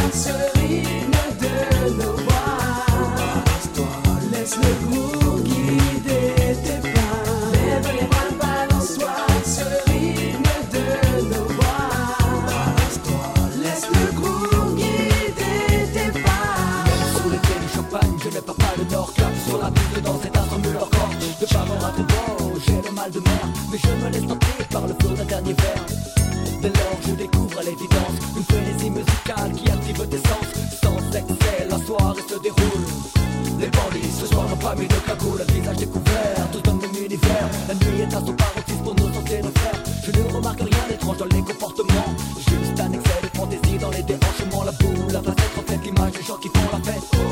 mis 34.74 34.86
de 34.86 34.94
cagoule, 35.06 35.38
le 35.38 35.52
visage 35.52 35.76
découvert, 35.76 36.50
tout 36.52 36.60
dans 36.60 36.74
le 36.74 36.80
même 36.80 37.04
univers. 37.04 37.48
La 37.68 37.74
nuit 37.74 38.00
est 38.00 38.14
à 38.14 38.20
son 38.20 38.32
paroxysme 38.32 38.82
pour 38.84 38.94
nous 38.94 39.14
sentir 39.14 39.44
nos 39.44 39.50
frères. 39.50 39.82
Je 40.04 40.10
ne 40.12 40.34
remarque 40.34 40.60
rien 40.60 40.84
d'étrange 40.88 41.16
dans 41.16 41.24
les 41.26 41.42
comportements. 41.42 42.14
Juste 42.38 42.80
un 42.80 42.92
excès 42.92 43.20
de 43.22 43.38
fantaisie 43.38 43.78
dans 43.78 43.90
les 43.90 44.02
déhanchements. 44.02 44.64
La 44.64 44.72
boule, 44.72 45.12
la 45.12 45.22
facette 45.22 45.56
reflète 45.56 45.84
l'image 45.84 46.12
des 46.12 46.22
gens 46.22 46.36
qui 46.36 46.48
font 46.48 46.70
la 46.72 46.92
fête. 46.92 47.29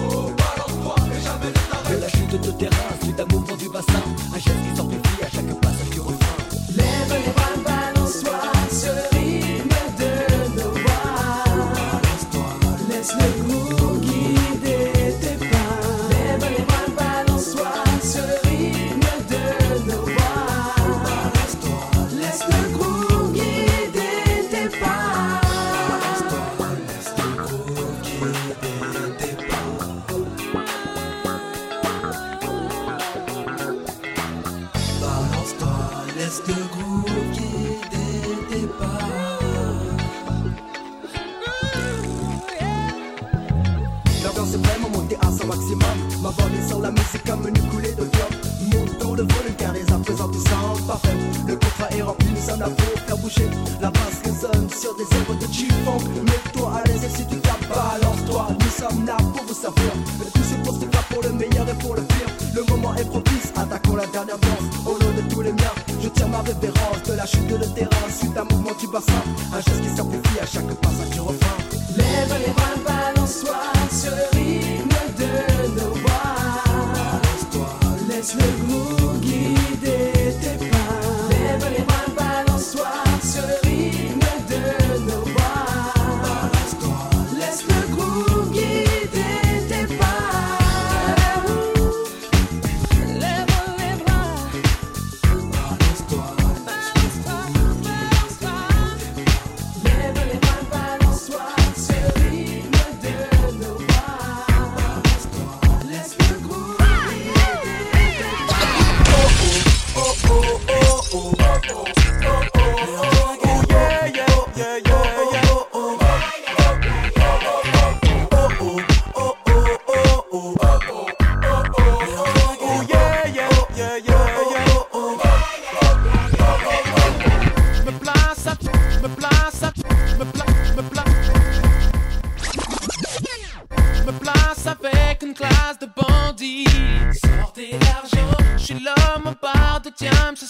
La 53.80 53.90
basse 53.90 54.22
résonne 54.24 54.70
sur 54.70 54.94
des 54.96 55.02
œuvres 55.02 55.34
de 55.34 55.52
G-Funk. 55.52 56.08
Mets-toi 56.24 56.72
à 56.74 56.88
l'aise 56.88 57.04
et 57.04 57.14
si 57.14 57.26
tu 57.26 57.36
tapes, 57.40 57.68
balance-toi. 57.68 58.48
Nous 58.58 58.70
sommes 58.70 59.04
là 59.04 59.16
pour 59.18 59.44
vous 59.46 59.54
servir. 59.54 59.92
Tout 60.32 60.42
se 60.42 60.54
pour 60.64 60.74
se 60.74 60.86
faire 60.86 61.02
pour 61.10 61.22
le 61.22 61.32
meilleur 61.32 61.68
et 61.68 61.74
pour 61.74 61.94
le 61.94 62.02
pire. 62.02 62.28
Le 62.54 62.62
moment 62.70 62.94
est 62.94 63.04
propice, 63.04 63.52
attaquons 63.54 63.96
la 63.96 64.06
dernière 64.06 64.38
danse. 64.38 64.86
Au 64.86 64.92
nom 64.92 65.12
de 65.12 65.28
tous 65.28 65.42
les 65.42 65.52
miens, 65.52 65.74
je 66.02 66.08
tiens 66.08 66.28
ma 66.28 66.40
révérence. 66.40 67.02
De 67.06 67.12
la 67.12 67.26
chute 67.26 67.46
de 67.46 67.66
terrain, 67.74 68.08
suite 68.08 68.36
à 68.36 68.40
un 68.40 68.44
mouvement 68.44 68.74
du 68.80 68.86
bassin. 68.88 69.22
Un 69.52 69.60
geste 69.60 69.82
qui 69.82 69.94
s'amplifie 69.94 70.40
à 70.40 70.46
chaque 70.46 70.74
passage 70.80 71.10
du 71.10 71.20
refrain. 71.20 71.58
Lève 71.96 72.34
les 72.46 72.52
bras, 72.52 73.14
balance-toi 73.14 73.77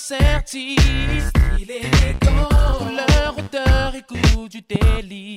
certifie. 0.09 1.21
Style 1.21 1.71
élégant, 1.71 2.49
couleur, 2.79 3.35
odeur 3.37 3.95
et 3.95 4.05
goût 4.09 4.49
du 4.49 4.63
délit. 4.63 5.28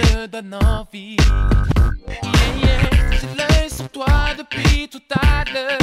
Te 0.00 0.26
donne 0.26 0.54
envie. 0.54 1.16
Yeah, 2.06 2.20
yeah, 2.62 2.90
j'ai 3.12 3.34
l'œil 3.36 3.70
sur 3.70 3.88
toi 3.88 4.06
depuis 4.36 4.88
tout 4.88 5.02
à 5.10 5.44
l'heure. 5.52 5.78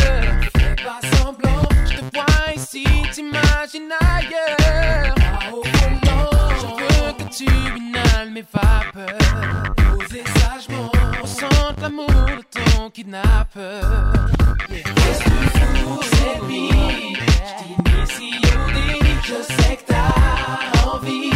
Fais 0.57 0.75
pas 0.83 1.01
semblant, 1.17 1.67
je 1.85 1.97
te 1.97 2.15
vois 2.15 2.53
ici, 2.55 2.85
t'imagines 3.11 3.91
ailleurs. 4.01 5.15
Je 6.59 6.67
veux 6.67 7.13
que 7.17 7.23
tu 7.35 7.45
inhales 7.45 8.31
mes 8.31 8.45
vapeurs. 8.53 9.73
Posez 9.75 10.23
sagement, 10.39 10.91
ressente 11.21 11.79
l'amour 11.81 12.07
de 12.07 12.43
ton 12.51 12.89
kidnappeur. 12.89 13.83
Qu'est-ce 14.67 15.23
que 15.23 15.39
cette 16.03 16.43
nuit? 16.43 17.17
Je 17.19 17.51
t'initie 17.59 18.37
au 18.47 18.71
délit, 18.71 19.19
je 19.23 19.39
sais 19.53 19.75
que 19.77 19.85
t'as 19.87 20.91
envie. 20.91 21.32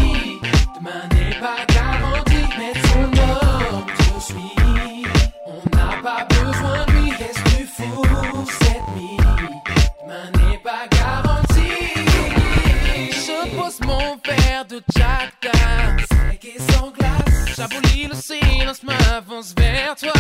M'avance 18.88 19.54
vers 19.58 19.96
toi. 19.96 20.12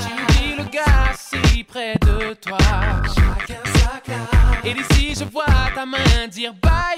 J'oublie 0.00 0.56
le 0.56 0.64
gars 0.64 1.12
si 1.16 1.64
près 1.64 1.94
de 2.00 2.34
toi. 2.34 2.58
Chacun 3.14 3.62
sa. 3.74 4.68
Et 4.68 4.74
d'ici, 4.74 5.14
je 5.18 5.24
vois 5.24 5.44
ta 5.74 5.84
main 5.86 6.28
dire 6.28 6.54
bye. 6.54 6.89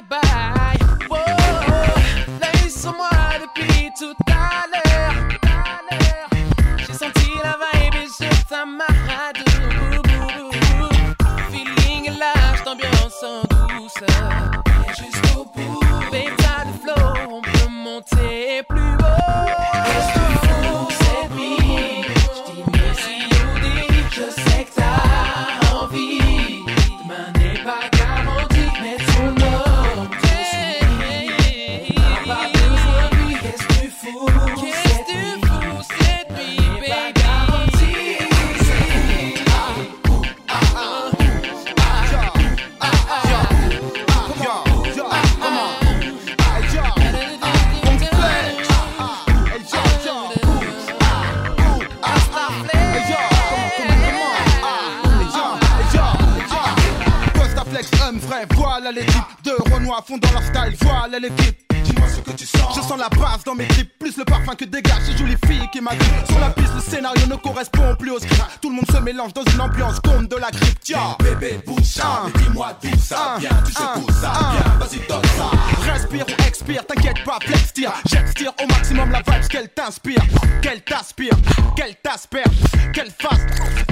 Dis-moi 61.21 62.07
ce 62.09 62.21
que 62.21 62.31
tu 62.37 62.47
sens. 62.47 62.75
Je 62.77 62.81
sens 62.81 62.99
la 62.99 63.09
base 63.09 63.45
dans 63.45 63.55
mes 63.55 63.67
tripes, 63.69 63.99
plus 63.99 64.17
le 64.17 64.25
parfum 64.25 64.55
que 64.55 64.65
dégage 64.65 65.03
ces 65.07 65.17
jolies 65.17 65.37
filles 65.47 65.69
qui 65.73 65.81
m'agrippent. 65.81 66.27
Sur 66.29 66.39
la 66.39 66.51
piste, 66.51 66.75
le 66.75 66.81
scénario 66.81 67.27
ne 67.27 67.37
correspond 67.37 67.95
plus 67.97 68.13
au 68.13 68.19
script. 68.19 68.43
Tout 68.61 68.71
le 68.71 68.77
monde 68.77 68.91
se 68.91 68.99
mélange 68.99 69.35
dans 69.35 69.45
une 69.45 69.61
ambiance 69.61 70.01
comme 70.01 70.27
de 70.27 70.37
la 70.37 70.51
grippe. 70.51 70.81
Tiens, 70.81 71.17
bébé, 71.19 71.61
bouge 71.67 71.83
ça, 71.83 72.23
dis-moi 72.37 72.73
d'où 72.83 72.99
ça. 72.99 73.37
Tu 73.39 73.73
sais 73.73 73.83
d'où 73.97 74.13
ça 74.13 74.33
vas-y, 74.79 75.07
donne 75.07 75.23
ça. 75.37 75.51
Respire 75.93 76.25
ou 76.27 76.43
expire, 76.49 76.87
t'inquiète 76.87 77.23
pas, 77.25 77.39
flex 77.43 77.73
tire. 77.75 77.93
J'extire 78.07 78.53
au 78.63 78.67
maximum 78.67 79.11
la 79.11 79.19
vibe 79.19 79.47
qu'elle 79.49 79.69
t'inspire, 79.69 80.23
qu'elle 80.63 80.81
t'aspire, 80.83 81.35
qu'elle 81.77 81.95
t'asperge, 82.03 82.57
qu'elle 82.95 83.11
fasse 83.11 83.41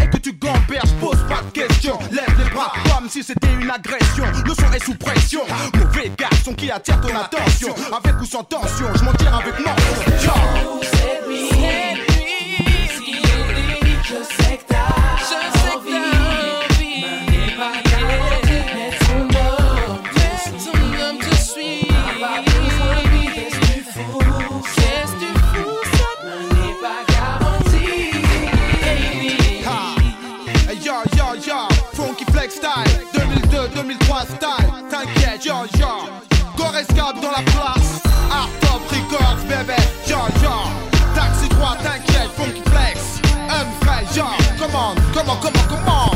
et 0.02 0.08
que 0.08 0.16
tu 0.16 0.32
gamberges. 0.32 0.92
Pose 0.98 1.18
pas 1.28 1.42
de 1.42 1.50
questions, 1.50 1.98
lève 2.10 2.34
les 2.38 2.50
bras 2.50 2.72
comme 2.84 3.08
si 3.08 3.22
c'était 3.22 3.52
une 3.52 3.70
agression. 3.70 4.24
Le 4.46 4.54
son 4.54 4.72
est 4.72 4.84
sous 4.84 4.94
pression, 4.94 5.42
mauvais 5.74 6.10
garçon 6.16 6.54
qui 6.54 6.70
attire 6.70 7.00
ton 7.02 7.14
attention. 7.14 7.74
Avec 7.92 8.20
ou 8.20 8.24
sans 8.24 8.44
tension, 8.44 8.86
je 8.94 9.04
m'en 9.04 9.12
tire 9.12 9.34
avec 9.34 9.58
mon 9.58 9.74
dans 36.88 37.30
la 37.30 37.42
place. 37.42 38.00
Art 38.30 38.48
Top 38.60 38.80
Records, 38.88 39.44
bébé, 39.48 39.76
yo 40.08 40.16
yo. 40.42 40.50
Taxi 41.14 41.48
3, 41.48 41.76
t'inquiète, 41.82 42.30
funky 42.36 42.62
flex. 42.70 43.20
Un 43.48 43.64
vrai, 43.84 44.04
comment, 44.58 44.94
comment, 45.12 45.36
comment, 45.40 45.66
comment. 45.68 46.10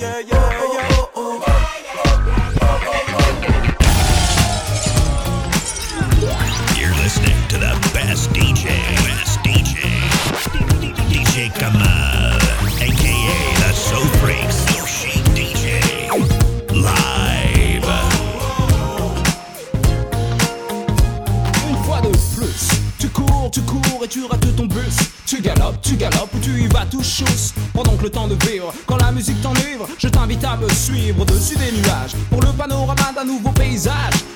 Yeah. 0.00 0.47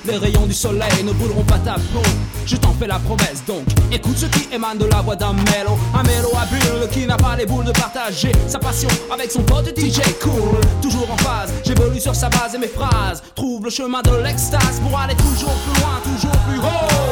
Les 0.04 0.16
rayons 0.16 0.46
du 0.46 0.54
soleil 0.54 1.04
ne 1.04 1.12
brûleront 1.12 1.44
pas 1.44 1.58
ta 1.58 1.74
peau. 1.74 2.02
Je 2.44 2.56
t'en 2.56 2.72
fais 2.72 2.86
la 2.86 2.98
promesse 2.98 3.44
donc. 3.46 3.64
Écoute 3.92 4.16
ce 4.16 4.26
qui 4.26 4.48
émane 4.52 4.78
de 4.78 4.86
la 4.86 5.00
voix 5.00 5.16
d'un 5.16 5.32
mélo. 5.32 5.78
Un 5.94 6.00
habile 6.00 6.88
qui 6.90 7.06
n'a 7.06 7.16
pas 7.16 7.36
les 7.36 7.46
boules 7.46 7.64
de 7.64 7.72
partager 7.72 8.32
sa 8.46 8.58
passion 8.58 8.88
avec 9.12 9.30
son 9.30 9.42
pote 9.42 9.78
DJ 9.78 10.00
Cool. 10.20 10.60
Toujours 10.80 11.10
en 11.10 11.16
phase, 11.18 11.52
j'évolue 11.64 12.00
sur 12.00 12.14
sa 12.14 12.28
base 12.28 12.54
et 12.54 12.58
mes 12.58 12.68
phrases. 12.68 13.22
Trouve 13.34 13.64
le 13.64 13.70
chemin 13.70 14.02
de 14.02 14.16
l'extase 14.22 14.80
pour 14.80 14.98
aller 14.98 15.14
toujours 15.14 15.54
plus 15.54 15.80
loin, 15.80 16.00
toujours 16.04 16.38
plus 16.48 16.58
haut. 16.58 17.11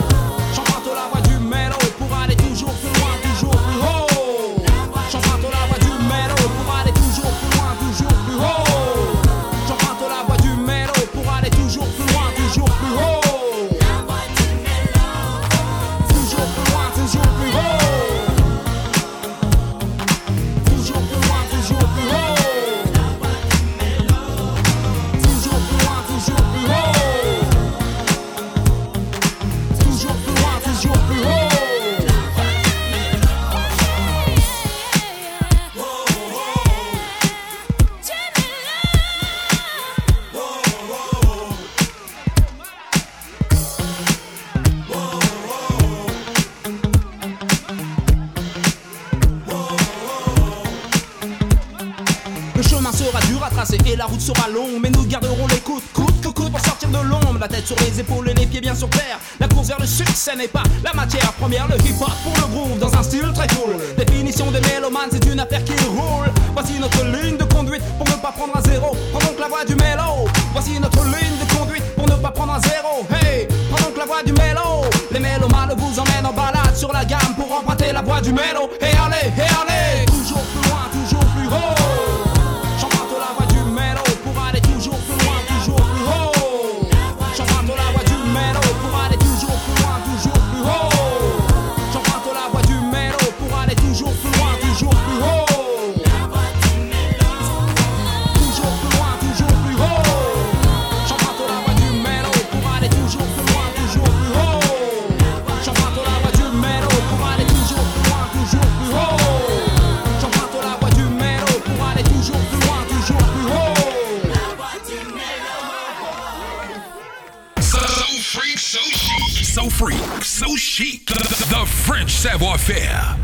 freak, 119.81 120.23
so 120.23 120.55
chic. 120.57 121.07
The, 121.07 121.15
the- 121.15 121.49
the 121.49 121.65
French 121.65 122.11
savoir-faire. 122.11 123.17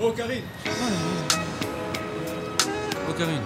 Oh 0.00 0.12
Karine 0.12 0.42
Oh 3.08 3.12
Karine 3.16 3.40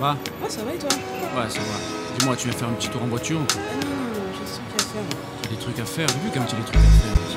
Va 0.00 0.16
Ah, 0.42 0.48
ça 0.48 0.62
va 0.64 0.74
et 0.74 0.78
toi? 0.78 0.88
Ouais, 0.90 1.48
ça 1.50 1.58
va. 1.58 2.18
Dis-moi, 2.18 2.36
tu 2.36 2.48
viens 2.48 2.56
faire 2.58 2.68
un 2.68 2.72
petit 2.72 2.88
tour 2.88 3.02
en 3.02 3.06
voiture 3.06 3.40
ou 3.40 3.44
quoi? 3.44 3.60
Ah 3.70 3.74
non, 3.84 3.90
non, 3.90 4.32
j'ai 4.32 4.44
à 4.44 4.86
faire. 4.86 5.50
Des 5.50 5.56
trucs 5.56 5.78
à 5.78 5.84
faire, 5.84 6.06
j'ai 6.08 6.18
vu 6.24 6.30
comme 6.32 6.46
tu 6.46 6.54
as 6.54 6.58
des 6.58 6.64
trucs 6.64 6.76
à 6.76 6.80
faire. 6.80 7.27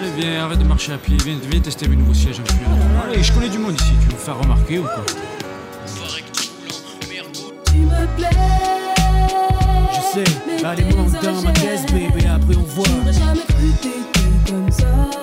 Allez, 0.00 0.12
viens, 0.16 0.44
arrête 0.46 0.58
de 0.58 0.64
marcher 0.64 0.94
à 0.94 0.96
pied, 0.96 1.14
viens, 1.22 1.36
viens 1.50 1.60
tester 1.60 1.86
mes 1.86 1.96
nouveaux 1.96 2.14
sièges 2.14 2.40
en 2.40 2.44
cuir. 2.44 2.66
Allez, 3.04 3.22
je 3.22 3.32
connais 3.34 3.50
du 3.50 3.58
monde 3.58 3.74
ici, 3.78 3.92
tu 4.00 4.06
veux 4.06 4.12
me 4.14 4.18
faire 4.18 4.38
remarquer 4.38 4.78
ou 4.78 4.84
quoi? 4.84 5.04
Tu 7.66 7.78
me 7.80 8.16
plais. 8.16 8.30
Je 9.92 10.00
sais, 10.14 10.64
allez, 10.64 10.84
monte 10.84 11.22
dans 11.22 11.42
ma 11.42 11.52
caisse, 11.52 11.84
bébé, 11.92 12.26
après 12.34 12.56
on 12.56 12.62
voit. 12.62 12.86
J'aurais 12.86 13.12
jamais 13.12 13.44
cru 13.46 13.72
t'étais 13.82 14.50
comme 14.50 14.70
ça. 14.70 15.19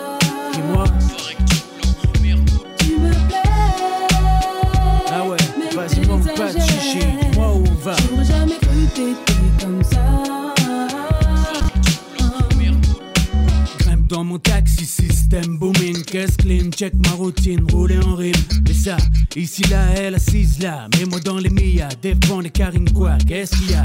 Caisse 16.18 16.38
clean, 16.38 16.72
check 16.72 16.94
ma 17.06 17.12
routine, 17.12 17.64
rouler 17.72 18.00
en 18.00 18.16
rime. 18.16 18.34
Mais 18.66 18.74
ça, 18.74 18.98
ici 19.36 19.62
là, 19.70 19.86
elle 19.96 20.16
assise 20.16 20.58
là, 20.60 20.88
mets-moi 20.98 21.20
dans 21.20 21.38
les 21.38 21.50
Mia, 21.50 21.90
défend 22.02 22.40
les 22.40 22.50
carines 22.50 22.92
quoi, 22.92 23.18
qu'est-ce 23.28 23.56
qu'il 23.56 23.72
y 23.72 23.74
a? 23.76 23.84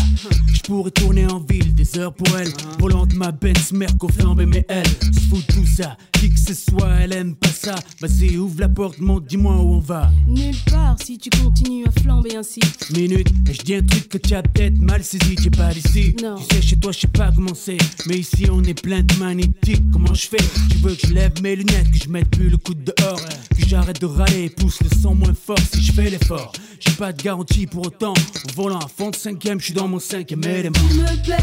Je 0.54 0.60
pourrais 0.62 0.90
tourner 0.92 1.26
en 1.26 1.40
ville, 1.40 1.74
des 1.74 1.98
heures 1.98 2.14
pour 2.14 2.34
elle, 2.38 2.50
volante 2.78 3.12
ma 3.12 3.32
Benz, 3.32 3.72
Merco 3.72 4.08
flambé, 4.08 4.46
mais 4.46 4.64
elle 4.70 4.86
se 4.86 5.20
fout 5.28 5.46
de 5.46 5.52
tout 5.52 5.66
ça, 5.66 5.98
qui 6.12 6.30
que 6.30 6.40
ce 6.40 6.54
soit, 6.54 7.00
elle 7.00 7.12
aime 7.12 7.34
pas 7.34 7.48
ça. 7.48 7.74
Vas-y, 8.00 8.38
ouvre 8.38 8.60
la 8.60 8.68
porte, 8.68 8.98
monte, 8.98 9.26
dis-moi 9.26 9.54
où 9.56 9.74
on 9.74 9.80
va. 9.80 10.10
Nulle 10.26 10.56
part 10.70 10.96
si 11.04 11.18
tu 11.18 11.28
continues 11.28 11.84
à 11.86 12.00
flamber 12.00 12.36
ainsi. 12.36 12.60
Minute, 12.94 13.28
et 13.50 13.52
je 13.52 13.62
dis 13.62 13.74
un 13.74 13.82
truc 13.82 14.08
que 14.08 14.18
tu 14.18 14.34
as 14.34 14.42
peut-être 14.42 14.78
mal 14.78 15.04
saisi, 15.04 15.34
t'es 15.34 15.50
pas 15.50 15.74
d'ici. 15.74 16.16
Non. 16.22 16.36
Tu 16.36 16.54
sais, 16.54 16.62
chez 16.62 16.76
toi, 16.76 16.92
je 16.92 17.00
sais 17.00 17.08
pas 17.08 17.30
comment 17.34 17.54
c'est. 17.54 17.78
Mais 18.06 18.18
ici, 18.18 18.46
on 18.50 18.62
est 18.62 18.80
plein 18.80 19.02
de 19.02 19.14
magnétiques. 19.16 19.82
Comment 19.92 20.14
je 20.14 20.28
fais? 20.28 20.44
Tu 20.70 20.78
veux 20.78 20.94
que 20.94 21.06
je 21.08 21.12
lève 21.12 21.32
mes 21.42 21.56
lunettes, 21.56 21.90
que 21.90 21.98
je 21.98 22.08
mette 22.08 22.21
plus 22.24 22.48
le 22.48 22.56
coude 22.56 22.84
dehors, 22.84 23.20
que 23.50 23.66
j'arrête 23.66 24.00
de 24.00 24.06
râler, 24.06 24.50
pousse 24.50 24.80
le 24.82 24.88
sang 24.96 25.14
moins 25.14 25.34
fort 25.34 25.58
si 25.72 25.82
je 25.82 25.92
fais 25.92 26.10
l'effort. 26.10 26.52
J'ai 26.80 26.92
pas 26.92 27.12
de 27.12 27.22
garantie 27.22 27.66
pour 27.66 27.86
autant. 27.86 28.14
Au 28.14 28.52
volant 28.54 28.78
à 28.78 28.88
fond 28.88 29.10
de 29.10 29.16
cinquième, 29.16 29.60
je 29.60 29.66
suis 29.66 29.74
dans 29.74 29.88
mon 29.88 29.98
cinquième 29.98 30.44
élément. 30.44 30.78
Me 30.80 31.24
plais. 31.24 31.36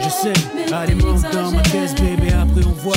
Je 0.00 0.08
sais, 0.08 0.74
allez 0.74 0.94
monte 0.94 1.22
dans 1.32 1.50
ma 1.50 1.62
caisse 1.62 1.94
bébé, 1.94 2.32
après 2.32 2.64
on 2.64 2.72
voit. 2.72 2.96